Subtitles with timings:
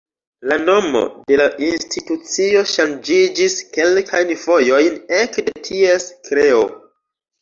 [0.51, 1.01] La nomo
[1.31, 6.65] de la institucio ŝanĝiĝis kelkajn fojojn ekde ties kreo.